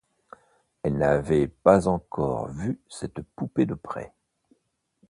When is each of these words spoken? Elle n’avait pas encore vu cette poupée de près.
Elle 0.81 0.97
n’avait 0.97 1.47
pas 1.47 1.87
encore 1.87 2.49
vu 2.49 2.81
cette 2.89 3.21
poupée 3.35 3.67
de 3.67 3.75
près. 3.75 4.15